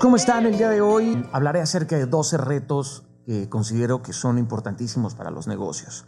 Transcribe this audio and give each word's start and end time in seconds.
¿cómo 0.00 0.16
están? 0.16 0.46
El 0.46 0.56
día 0.56 0.70
de 0.70 0.80
hoy 0.80 1.28
hablaré 1.30 1.60
acerca 1.60 1.94
de 1.94 2.06
12 2.06 2.38
retos 2.38 3.04
que 3.26 3.50
considero 3.50 4.02
que 4.02 4.14
son 4.14 4.38
importantísimos 4.38 5.14
para 5.14 5.30
los 5.30 5.46
negocios. 5.46 6.06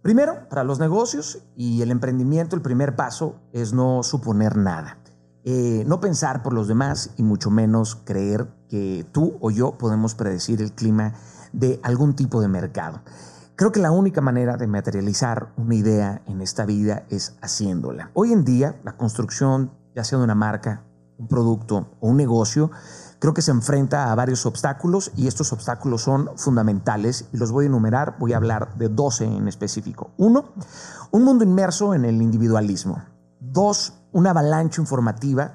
Primero, 0.00 0.48
para 0.48 0.64
los 0.64 0.78
negocios 0.78 1.40
y 1.54 1.82
el 1.82 1.90
emprendimiento, 1.90 2.56
el 2.56 2.62
primer 2.62 2.96
paso 2.96 3.36
es 3.52 3.74
no 3.74 4.02
suponer 4.02 4.56
nada. 4.56 4.96
Eh, 5.44 5.84
no 5.86 6.00
pensar 6.00 6.42
por 6.42 6.54
los 6.54 6.68
demás 6.68 7.10
y 7.18 7.22
mucho 7.22 7.50
menos 7.50 7.96
creer 8.06 8.48
que 8.70 9.06
tú 9.12 9.36
o 9.40 9.50
yo 9.50 9.76
podemos 9.76 10.14
predecir 10.14 10.62
el 10.62 10.72
clima 10.72 11.12
de 11.52 11.80
algún 11.82 12.16
tipo 12.16 12.40
de 12.40 12.48
mercado. 12.48 13.02
Creo 13.56 13.72
que 13.72 13.80
la 13.80 13.90
única 13.90 14.22
manera 14.22 14.56
de 14.56 14.66
materializar 14.66 15.52
una 15.58 15.74
idea 15.74 16.22
en 16.26 16.40
esta 16.40 16.64
vida 16.64 17.04
es 17.10 17.36
haciéndola. 17.42 18.10
Hoy 18.14 18.32
en 18.32 18.44
día, 18.44 18.80
la 18.84 18.96
construcción, 18.96 19.70
ya 19.94 20.02
sea 20.02 20.18
de 20.18 20.24
una 20.24 20.34
marca, 20.34 20.82
un 21.18 21.28
producto 21.28 21.88
o 22.00 22.08
un 22.08 22.16
negocio, 22.16 22.70
creo 23.24 23.32
que 23.32 23.40
se 23.40 23.52
enfrenta 23.52 24.12
a 24.12 24.14
varios 24.14 24.44
obstáculos 24.44 25.10
y 25.16 25.28
estos 25.28 25.50
obstáculos 25.54 26.02
son 26.02 26.28
fundamentales 26.36 27.24
los 27.32 27.52
voy 27.52 27.64
a 27.64 27.68
enumerar, 27.68 28.16
voy 28.18 28.34
a 28.34 28.36
hablar 28.36 28.74
de 28.76 28.90
12 28.90 29.24
en 29.24 29.48
específico. 29.48 30.10
Uno, 30.18 30.52
un 31.10 31.24
mundo 31.24 31.42
inmerso 31.42 31.94
en 31.94 32.04
el 32.04 32.20
individualismo. 32.20 33.02
Dos, 33.40 33.94
una 34.12 34.28
avalancha 34.28 34.82
informativa 34.82 35.54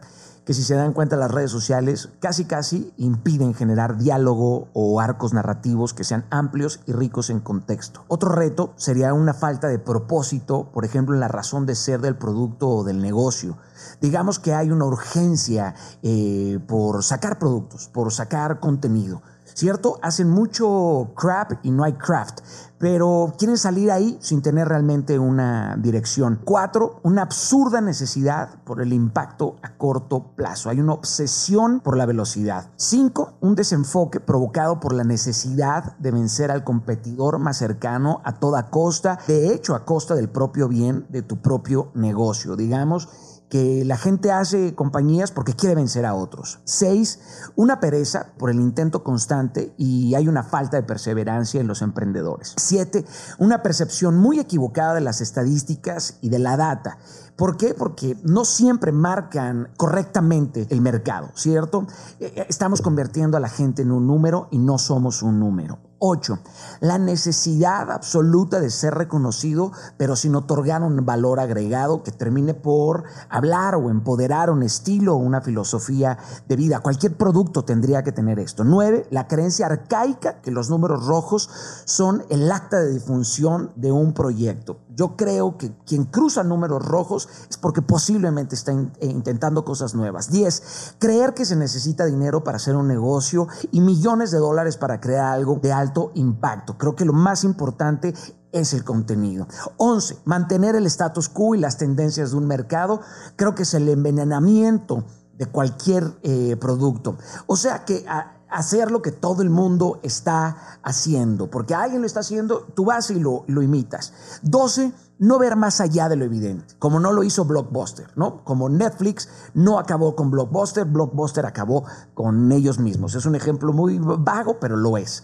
que 0.50 0.56
si 0.56 0.64
se 0.64 0.74
dan 0.74 0.94
cuenta 0.94 1.16
las 1.16 1.30
redes 1.30 1.52
sociales 1.52 2.10
casi 2.20 2.46
casi 2.46 2.92
impiden 2.98 3.54
generar 3.54 4.00
diálogo 4.00 4.70
o 4.74 5.00
arcos 5.00 5.32
narrativos 5.32 5.94
que 5.94 6.04
sean 6.04 6.26
amplios 6.32 6.80
y 6.88 6.92
ricos 6.92 7.30
en 7.30 7.40
contexto. 7.40 8.04
Otro 8.08 8.32
reto 8.32 8.74
sería 8.76 9.14
una 9.14 9.36
falta 9.36 9.68
de 9.68 9.78
propósito, 9.78 10.72
por 10.74 10.86
ejemplo, 10.86 11.14
en 11.14 11.20
la 11.20 11.28
razón 11.28 11.68
de 11.68 11.76
ser 11.76 12.02
del 12.02 12.16
producto 12.16 12.68
o 12.68 12.84
del 12.84 13.00
negocio. 13.00 13.60
Digamos 14.02 14.40
que 14.40 14.56
hay 14.56 14.72
una 14.72 14.86
urgencia 14.86 15.76
eh, 16.02 16.58
por 16.68 17.04
sacar 17.04 17.38
productos, 17.38 17.88
por 17.88 18.12
sacar 18.12 18.60
contenido. 18.60 19.22
¿Cierto? 19.54 20.00
Hacen 20.02 20.30
mucho 20.30 21.12
crap 21.16 21.54
y 21.64 21.72
no 21.72 21.84
hay 21.84 21.94
craft, 21.94 22.40
pero 22.78 23.34
quieren 23.38 23.58
salir 23.58 23.92
ahí 23.92 24.18
sin 24.22 24.42
tener 24.42 24.68
realmente 24.68 25.20
una 25.20 25.76
dirección. 25.78 26.40
Cuatro, 26.44 27.00
una 27.04 27.24
absurda 27.24 27.82
necesidad 27.82 28.64
por 28.64 28.82
el 28.82 28.94
impacto 28.94 29.58
a 29.62 29.76
corto 29.78 30.36
plazo. 30.36 30.70
Hay 30.70 30.80
una 30.80 30.94
obsesión 30.94 31.82
por 31.82 31.98
la 31.98 32.06
velocidad. 32.06 32.72
Cinco, 32.78 33.34
un 33.42 33.56
desenfoque 33.56 34.20
provocado 34.20 34.80
por 34.80 34.94
la 34.94 35.04
necesidad 35.04 35.98
de 35.98 36.12
vencer 36.12 36.52
al 36.52 36.64
competidor 36.64 37.40
más 37.40 37.58
cercano 37.58 38.22
a 38.24 38.40
toda 38.40 38.70
costa, 38.70 39.20
de 39.28 39.54
hecho 39.54 39.76
a 39.76 39.86
costa 39.86 40.16
del 40.16 40.30
propio 40.30 40.68
bien 40.68 41.06
de 41.10 41.22
tu 41.22 41.42
propio 41.42 41.92
negocio. 41.96 42.56
Digamos, 42.56 43.10
que 43.50 43.84
la 43.84 43.98
gente 43.98 44.32
hace 44.32 44.76
compañías 44.76 45.32
porque 45.32 45.54
quiere 45.54 45.76
vencer 45.76 46.06
a 46.06 46.14
otros. 46.14 46.60
Seis, 46.66 47.20
una 47.56 47.80
pereza 47.80 48.34
por 48.38 48.52
el 48.52 48.60
intento 48.60 49.04
constante 49.04 49.74
y 49.78 50.14
hay 50.16 50.28
una 50.28 50.44
falta 50.44 50.78
de 50.78 50.84
perseverancia 50.84 51.60
en 51.60 51.68
los 51.68 51.82
emprendedores. 51.82 52.54
Siete, 52.58 53.06
una 53.40 53.64
percepción 53.64 54.18
muy 54.18 54.40
equivocada 54.40 54.94
de 54.94 55.02
las 55.02 55.22
estadísticas 55.22 56.20
y 56.22 56.30
de 56.30 56.40
la 56.40 56.58
data. 56.58 57.00
¿Por 57.40 57.56
qué? 57.56 57.74
Porque 57.74 58.18
no 58.24 58.44
siempre 58.44 58.92
marcan 58.92 59.70
correctamente 59.78 60.68
el 60.72 60.82
mercado, 60.82 61.30
¿cierto? 61.36 61.88
Eh, 62.20 62.34
eh, 62.36 62.46
estamos 62.50 62.82
convirtiendo 62.82 63.38
a 63.38 63.40
la 63.40 63.48
gente 63.48 63.82
en 63.82 63.94
un 63.94 64.06
número 64.08 64.50
y 64.52 64.58
no 64.58 64.78
somos 64.78 65.24
un 65.24 65.40
número. 65.40 65.80
8. 66.00 66.40
La 66.80 66.98
necesidad 66.98 67.92
absoluta 67.92 68.60
de 68.60 68.70
ser 68.70 68.96
reconocido, 68.96 69.72
pero 69.98 70.16
sin 70.16 70.36
otorgar 70.36 70.82
un 70.82 71.06
valor 71.06 71.40
agregado 71.40 72.04
que 72.04 72.12
termine 72.12 72.54
por 72.54 73.04
hablar 73.30 73.76
o 73.76 73.90
empoderar 73.90 74.50
un 74.50 74.64
estilo 74.64 75.16
o 75.16 75.18
una 75.18 75.42
filosofía 75.42 76.18
de 76.48 76.56
vida. 76.56 76.80
Cualquier 76.80 77.16
producto 77.16 77.64
tendría 77.66 78.04
que 78.04 78.12
tener 78.12 78.40
esto. 78.40 78.64
9. 78.64 79.08
La 79.12 79.28
creencia 79.28 79.66
arcaica 79.66 80.42
que 80.42 80.52
los 80.52 80.70
números 80.70 81.06
rojos 81.06 81.50
son 81.86 82.24
el 82.30 82.52
acta 82.52 82.80
de 82.80 82.94
difunción 82.94 83.72
de 83.76 83.92
un 83.92 84.14
proyecto. 84.14 84.80
Yo 84.96 85.16
creo 85.16 85.58
que 85.58 85.74
quien 85.86 86.06
cruza 86.06 86.44
números 86.44 86.86
rojos 86.86 87.29
es 87.50 87.58
porque 87.58 87.82
posiblemente 87.82 88.56
está 88.56 88.72
eh, 88.72 88.90
intentando 89.02 89.66
cosas 89.66 89.96
nuevas. 89.96 90.32
10. 90.32 90.96
Creer 91.00 91.34
que 91.34 91.46
se 91.46 91.56
necesita 91.56 92.06
dinero 92.06 92.44
para 92.44 92.58
hacer 92.58 92.76
un 92.76 92.88
negocio 92.88 93.48
y 93.72 93.82
millones 93.82 94.32
de 94.32 94.38
dólares 94.38 94.78
para 94.78 95.00
crear 95.00 95.34
algo 95.34 95.60
de 95.62 95.72
alto 95.72 96.12
impacto. 96.16 96.78
Creo 96.78 96.96
que 96.96 97.06
lo 97.06 97.14
más 97.14 97.44
importante 97.44 98.14
es 98.52 98.74
el 98.74 98.84
contenido. 98.84 99.48
11. 99.78 100.20
Mantener 100.26 100.76
el 100.76 100.86
status 100.86 101.30
quo 101.30 101.56
y 101.56 101.60
las 101.60 101.78
tendencias 101.78 102.32
de 102.32 102.38
un 102.38 102.48
mercado. 102.48 103.02
Creo 103.36 103.56
que 103.56 103.64
es 103.64 103.74
el 103.74 103.88
envenenamiento 103.90 105.04
de 105.38 105.46
cualquier 105.46 106.20
eh, 106.24 106.56
producto. 106.60 107.18
O 107.48 107.56
sea 107.56 107.86
que... 107.86 108.06
Hacer 108.52 108.90
lo 108.90 109.04
que 109.04 109.12
todo 109.12 109.44
el 109.44 109.52
mundo 109.52 110.00
está 110.02 110.80
haciendo, 110.82 111.52
porque 111.52 111.76
alguien 111.76 112.02
lo 112.02 112.08
está 112.08 112.22
haciendo, 112.22 112.62
tú 112.74 112.86
vas 112.86 113.12
y 113.12 113.20
lo, 113.20 113.44
lo 113.46 113.62
imitas. 113.62 114.12
12, 114.42 114.92
no 115.20 115.38
ver 115.38 115.56
más 115.56 115.82
allá 115.82 116.10
de 116.10 116.16
lo 116.16 116.26
evidente, 116.26 116.76
como 116.80 117.00
no 117.00 117.12
lo 117.12 117.24
hizo 117.24 117.46
Blockbuster, 117.46 118.08
¿no? 118.16 118.44
Como 118.44 118.70
Netflix 118.70 119.30
no 119.54 119.78
acabó 119.78 120.16
con 120.16 120.32
Blockbuster, 120.32 120.86
Blockbuster 120.86 121.46
acabó 121.46 121.84
con 122.14 122.52
ellos 122.52 122.80
mismos. 122.80 123.16
Es 123.16 123.26
un 123.26 123.36
ejemplo 123.36 123.74
muy 123.74 124.00
vago, 124.00 124.60
pero 124.60 124.78
lo 124.78 124.98
es. 124.98 125.24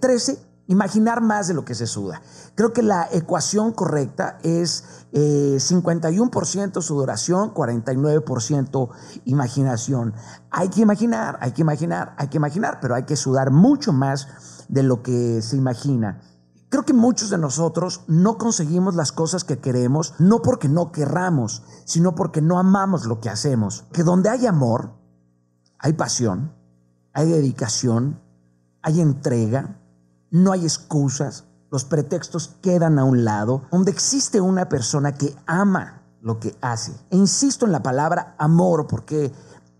13, 0.00 0.32
eh, 0.32 0.38
imaginar 0.66 1.20
más 1.20 1.48
de 1.48 1.54
lo 1.54 1.64
que 1.64 1.74
se 1.74 1.86
suda. 1.86 2.20
Creo 2.56 2.72
que 2.72 2.82
la 2.82 3.08
ecuación 3.12 3.72
correcta 3.72 4.38
es 4.42 4.84
51% 5.12 6.78
eh, 6.78 6.82
sudoración, 6.82 7.54
49% 7.54 8.88
imaginación. 9.24 10.14
Hay 10.50 10.68
que 10.68 10.80
imaginar, 10.80 11.38
hay 11.40 11.52
que 11.52 11.62
imaginar, 11.62 12.14
hay 12.18 12.28
que 12.28 12.36
imaginar, 12.36 12.78
pero 12.80 12.96
hay 12.96 13.04
que 13.04 13.16
sudar 13.16 13.52
mucho 13.52 13.92
más 13.92 14.26
de 14.68 14.82
lo 14.82 15.02
que 15.02 15.40
se 15.42 15.56
imagina. 15.56 16.20
Creo 16.70 16.84
que 16.84 16.92
muchos 16.92 17.30
de 17.30 17.38
nosotros 17.38 18.02
no 18.08 18.36
conseguimos 18.36 18.94
las 18.94 19.10
cosas 19.10 19.44
que 19.44 19.58
queremos, 19.58 20.14
no 20.18 20.42
porque 20.42 20.68
no 20.68 20.92
querramos, 20.92 21.62
sino 21.84 22.14
porque 22.14 22.42
no 22.42 22.58
amamos 22.58 23.06
lo 23.06 23.20
que 23.20 23.30
hacemos. 23.30 23.84
Que 23.92 24.02
donde 24.02 24.28
hay 24.28 24.46
amor, 24.46 24.92
hay 25.78 25.94
pasión, 25.94 26.52
hay 27.14 27.30
dedicación, 27.30 28.20
hay 28.82 29.00
entrega, 29.00 29.80
no 30.30 30.52
hay 30.52 30.64
excusas, 30.64 31.44
los 31.70 31.84
pretextos 31.84 32.56
quedan 32.62 32.98
a 32.98 33.04
un 33.04 33.24
lado, 33.24 33.62
donde 33.70 33.90
existe 33.90 34.40
una 34.40 34.68
persona 34.68 35.14
que 35.14 35.34
ama 35.46 36.02
lo 36.20 36.38
que 36.38 36.56
hace. 36.60 36.92
E 37.10 37.16
insisto 37.16 37.64
en 37.64 37.72
la 37.72 37.82
palabra 37.82 38.34
amor 38.38 38.86
porque 38.86 39.32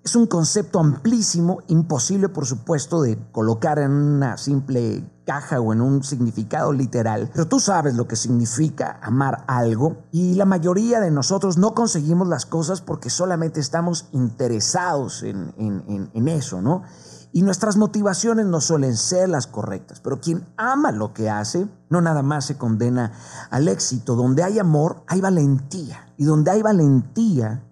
es 0.08 0.16
un 0.16 0.26
concepto 0.26 0.80
amplísimo, 0.80 1.60
imposible 1.68 2.30
por 2.30 2.46
supuesto 2.46 3.02
de 3.02 3.18
colocar 3.30 3.78
en 3.78 3.90
una 3.90 4.38
simple 4.38 5.04
caja 5.26 5.60
o 5.60 5.74
en 5.74 5.82
un 5.82 6.02
significado 6.02 6.72
literal, 6.72 7.28
pero 7.30 7.46
tú 7.46 7.60
sabes 7.60 7.94
lo 7.94 8.08
que 8.08 8.16
significa 8.16 8.98
amar 9.02 9.44
algo 9.46 9.98
y 10.10 10.34
la 10.34 10.46
mayoría 10.46 11.00
de 11.00 11.10
nosotros 11.10 11.58
no 11.58 11.74
conseguimos 11.74 12.26
las 12.26 12.46
cosas 12.46 12.80
porque 12.80 13.10
solamente 13.10 13.60
estamos 13.60 14.08
interesados 14.12 15.22
en, 15.22 15.52
en 15.58 16.28
eso, 16.28 16.62
¿no? 16.62 16.84
Y 17.30 17.42
nuestras 17.42 17.76
motivaciones 17.76 18.46
no 18.46 18.62
suelen 18.62 18.96
ser 18.96 19.28
las 19.28 19.46
correctas, 19.46 20.00
pero 20.00 20.20
quien 20.20 20.46
ama 20.56 20.90
lo 20.92 21.12
que 21.12 21.28
hace 21.28 21.68
no 21.90 22.00
nada 22.00 22.22
más 22.22 22.46
se 22.46 22.56
condena 22.56 23.12
al 23.50 23.68
éxito. 23.68 24.16
Donde 24.16 24.42
hay 24.42 24.58
amor, 24.58 25.04
hay 25.06 25.20
valentía. 25.20 26.10
Y 26.16 26.24
donde 26.24 26.50
hay 26.50 26.62
valentía 26.62 27.62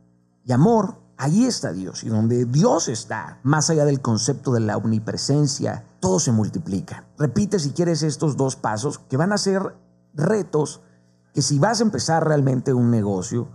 y 0.44 0.52
amor, 0.52 1.05
ahí 1.16 1.44
está 1.44 1.72
Dios. 1.72 2.04
Y 2.04 2.08
donde 2.08 2.44
Dios 2.44 2.88
está, 2.88 3.40
más 3.42 3.70
allá 3.70 3.84
del 3.84 4.00
concepto 4.00 4.52
de 4.52 4.60
la 4.60 4.76
omnipresencia, 4.76 5.84
todo 6.00 6.18
se 6.20 6.32
multiplica. 6.32 7.04
Repite 7.18 7.58
si 7.58 7.70
quieres 7.70 8.02
estos 8.02 8.36
dos 8.36 8.56
pasos 8.56 8.98
que 8.98 9.16
van 9.16 9.32
a 9.32 9.38
ser 9.38 9.74
retos 10.14 10.80
que 11.36 11.42
si 11.42 11.58
vas 11.58 11.80
a 11.80 11.84
empezar 11.84 12.26
realmente 12.26 12.72
un 12.72 12.90
negocio 12.90 13.48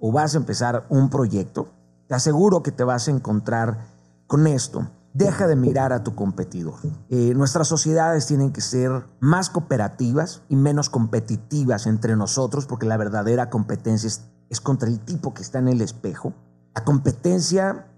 o 0.00 0.10
vas 0.10 0.34
a 0.34 0.38
empezar 0.38 0.86
un 0.88 1.08
proyecto, 1.08 1.68
te 2.08 2.16
aseguro 2.16 2.64
que 2.64 2.72
te 2.72 2.82
vas 2.82 3.06
a 3.06 3.12
encontrar 3.12 3.86
con 4.26 4.48
esto. 4.48 4.90
Deja 5.14 5.46
de 5.46 5.54
mirar 5.54 5.92
a 5.92 6.02
tu 6.02 6.16
competidor. 6.16 6.80
Eh, 7.08 7.34
nuestras 7.34 7.68
sociedades 7.68 8.26
tienen 8.26 8.52
que 8.52 8.60
ser 8.60 9.06
más 9.20 9.50
cooperativas 9.50 10.42
y 10.48 10.56
menos 10.56 10.90
competitivas 10.90 11.86
entre 11.86 12.16
nosotros 12.16 12.66
porque 12.66 12.86
la 12.86 12.96
verdadera 12.96 13.50
competencia 13.50 14.10
es 14.50 14.60
contra 14.60 14.88
el 14.88 14.98
tipo 14.98 15.32
que 15.32 15.42
está 15.42 15.60
en 15.60 15.68
el 15.68 15.80
espejo. 15.80 16.34
La 16.78 16.84
competencia 16.84 17.88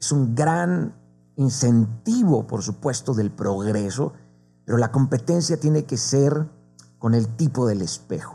es 0.00 0.10
un 0.10 0.34
gran 0.34 0.96
incentivo, 1.36 2.44
por 2.44 2.60
supuesto, 2.60 3.14
del 3.14 3.30
progreso, 3.30 4.14
pero 4.64 4.78
la 4.78 4.90
competencia 4.90 5.60
tiene 5.60 5.84
que 5.84 5.96
ser 5.96 6.48
con 6.98 7.14
el 7.14 7.28
tipo 7.36 7.68
del 7.68 7.82
espejo 7.82 8.34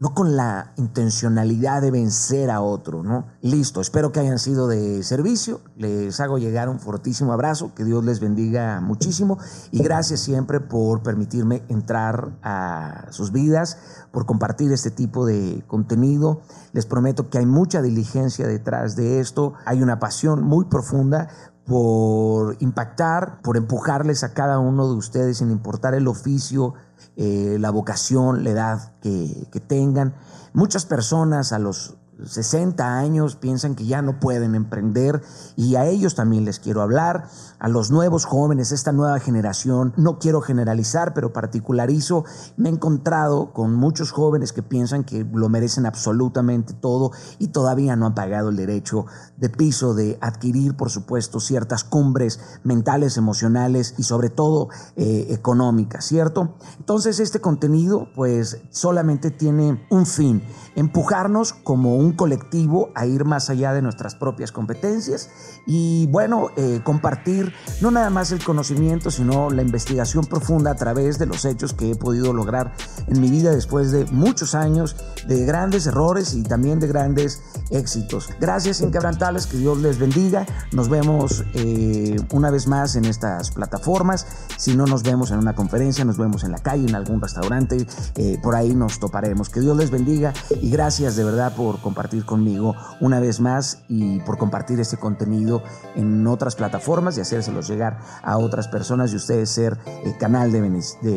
no 0.00 0.14
con 0.14 0.34
la 0.34 0.72
intencionalidad 0.76 1.82
de 1.82 1.90
vencer 1.90 2.50
a 2.50 2.62
otro, 2.62 3.02
¿no? 3.02 3.26
Listo, 3.42 3.82
espero 3.82 4.12
que 4.12 4.20
hayan 4.20 4.38
sido 4.38 4.66
de 4.66 5.02
servicio, 5.02 5.60
les 5.76 6.18
hago 6.20 6.38
llegar 6.38 6.70
un 6.70 6.80
fortísimo 6.80 7.34
abrazo, 7.34 7.74
que 7.74 7.84
Dios 7.84 8.02
les 8.02 8.18
bendiga 8.18 8.80
muchísimo 8.80 9.36
y 9.70 9.82
gracias 9.82 10.20
siempre 10.20 10.58
por 10.58 11.02
permitirme 11.02 11.62
entrar 11.68 12.30
a 12.42 13.08
sus 13.10 13.30
vidas, 13.30 13.76
por 14.10 14.24
compartir 14.24 14.72
este 14.72 14.90
tipo 14.90 15.26
de 15.26 15.62
contenido. 15.66 16.40
Les 16.72 16.86
prometo 16.86 17.28
que 17.28 17.36
hay 17.36 17.46
mucha 17.46 17.82
diligencia 17.82 18.46
detrás 18.46 18.96
de 18.96 19.20
esto, 19.20 19.52
hay 19.66 19.82
una 19.82 19.98
pasión 19.98 20.42
muy 20.42 20.64
profunda 20.64 21.28
por 21.66 22.56
impactar, 22.60 23.40
por 23.42 23.56
empujarles 23.56 24.24
a 24.24 24.32
cada 24.32 24.58
uno 24.58 24.88
de 24.88 24.94
ustedes 24.94 25.38
sin 25.38 25.50
importar 25.50 25.94
el 25.94 26.08
oficio, 26.08 26.74
eh, 27.16 27.56
la 27.60 27.70
vocación, 27.70 28.44
la 28.44 28.50
edad 28.50 28.92
que, 29.00 29.46
que 29.52 29.60
tengan. 29.60 30.14
Muchas 30.52 30.84
personas 30.84 31.52
a 31.52 31.58
los 31.58 31.96
60 32.24 32.98
años 32.98 33.36
piensan 33.36 33.74
que 33.74 33.86
ya 33.86 34.02
no 34.02 34.20
pueden 34.20 34.54
emprender 34.54 35.22
y 35.56 35.76
a 35.76 35.86
ellos 35.86 36.14
también 36.14 36.44
les 36.44 36.58
quiero 36.58 36.82
hablar, 36.82 37.28
a 37.58 37.68
los 37.68 37.90
nuevos 37.90 38.24
jóvenes, 38.24 38.72
esta 38.72 38.92
nueva 38.92 39.20
generación, 39.20 39.92
no 39.96 40.18
quiero 40.18 40.40
generalizar, 40.40 41.12
pero 41.12 41.32
particularizo, 41.32 42.24
me 42.56 42.70
he 42.70 42.72
encontrado 42.72 43.52
con 43.52 43.74
muchos 43.74 44.12
jóvenes 44.12 44.52
que 44.52 44.62
piensan 44.62 45.04
que 45.04 45.24
lo 45.24 45.48
merecen 45.48 45.86
absolutamente 45.86 46.72
todo 46.72 47.12
y 47.38 47.48
todavía 47.48 47.96
no 47.96 48.06
han 48.06 48.14
pagado 48.14 48.48
el 48.48 48.56
derecho 48.56 49.06
de 49.36 49.50
piso, 49.50 49.94
de 49.94 50.18
adquirir, 50.20 50.76
por 50.76 50.90
supuesto, 50.90 51.40
ciertas 51.40 51.84
cumbres 51.84 52.40
mentales, 52.64 53.16
emocionales 53.16 53.94
y 53.98 54.04
sobre 54.04 54.30
todo 54.30 54.68
eh, 54.96 55.26
económicas, 55.30 56.06
¿cierto? 56.06 56.56
Entonces 56.78 57.20
este 57.20 57.40
contenido 57.40 58.08
pues 58.14 58.62
solamente 58.70 59.30
tiene 59.30 59.86
un 59.90 60.06
fin, 60.06 60.42
empujarnos 60.74 61.52
como 61.52 61.96
un 61.96 62.09
colectivo 62.12 62.90
a 62.94 63.06
ir 63.06 63.24
más 63.24 63.50
allá 63.50 63.72
de 63.72 63.82
nuestras 63.82 64.14
propias 64.14 64.52
competencias 64.52 65.30
y 65.66 66.06
bueno, 66.08 66.50
eh, 66.56 66.80
compartir 66.84 67.52
no 67.80 67.90
nada 67.90 68.10
más 68.10 68.32
el 68.32 68.42
conocimiento, 68.42 69.10
sino 69.10 69.50
la 69.50 69.62
investigación 69.62 70.24
profunda 70.24 70.72
a 70.72 70.74
través 70.74 71.18
de 71.18 71.26
los 71.26 71.44
hechos 71.44 71.72
que 71.72 71.90
he 71.90 71.94
podido 71.94 72.32
lograr 72.32 72.72
en 73.06 73.20
mi 73.20 73.30
vida 73.30 73.50
después 73.50 73.92
de 73.92 74.04
muchos 74.06 74.54
años 74.54 74.96
de 75.26 75.44
grandes 75.44 75.86
errores 75.86 76.34
y 76.34 76.42
también 76.42 76.80
de 76.80 76.88
grandes 76.88 77.42
éxitos. 77.70 78.28
Gracias 78.40 78.80
inquebrantables, 78.80 79.46
que 79.46 79.56
Dios 79.56 79.78
les 79.78 79.98
bendiga. 79.98 80.46
Nos 80.72 80.88
vemos 80.88 81.44
eh, 81.54 82.16
una 82.32 82.50
vez 82.50 82.66
más 82.66 82.96
en 82.96 83.04
estas 83.04 83.50
plataformas. 83.50 84.26
Si 84.56 84.76
no 84.76 84.86
nos 84.86 85.02
vemos 85.02 85.30
en 85.30 85.38
una 85.38 85.54
conferencia, 85.54 86.04
nos 86.04 86.18
vemos 86.18 86.44
en 86.44 86.52
la 86.52 86.58
calle, 86.58 86.88
en 86.88 86.94
algún 86.94 87.20
restaurante, 87.20 87.86
eh, 88.16 88.38
por 88.42 88.54
ahí 88.54 88.74
nos 88.74 88.98
toparemos. 88.98 89.50
Que 89.50 89.60
Dios 89.60 89.76
les 89.76 89.90
bendiga 89.90 90.32
y 90.60 90.70
gracias 90.70 91.16
de 91.16 91.24
verdad 91.24 91.54
por 91.54 91.80
compartir 91.80 91.99
conmigo 92.24 92.74
una 93.00 93.20
vez 93.20 93.40
más 93.40 93.82
y 93.88 94.20
por 94.20 94.38
compartir 94.38 94.80
este 94.80 94.96
contenido 94.96 95.62
en 95.94 96.26
otras 96.26 96.56
plataformas 96.56 97.16
y 97.18 97.20
hacérselos 97.20 97.68
llegar 97.68 97.98
a 98.22 98.38
otras 98.38 98.68
personas 98.68 99.12
y 99.12 99.16
ustedes 99.16 99.50
ser 99.50 99.76
el 100.04 100.16
canal 100.16 100.52
de, 100.52 100.60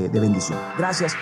de 0.10 0.20
bendición. 0.20 0.60
Gracias. 0.78 1.14